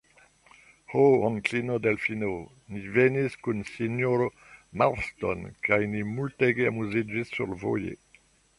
Ho, 0.93 1.01
onklino 1.27 1.75
Delfino, 1.87 2.29
ni 2.77 2.81
venis 2.95 3.37
kun 3.49 3.61
sinjoro 3.73 4.31
Marston 4.83 5.47
kaj 5.69 5.81
ni 5.95 6.03
multege 6.17 6.69
amuziĝis 6.73 7.35
survoje! 7.39 7.97